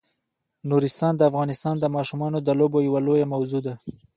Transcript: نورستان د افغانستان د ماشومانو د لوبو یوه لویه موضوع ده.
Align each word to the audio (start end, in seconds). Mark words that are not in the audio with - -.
نورستان 0.69 1.13
د 1.17 1.21
افغانستان 1.29 1.75
د 1.79 1.85
ماشومانو 1.95 2.37
د 2.41 2.49
لوبو 2.59 2.79
یوه 2.87 2.99
لویه 3.07 3.31
موضوع 3.33 3.61
ده. 3.67 3.73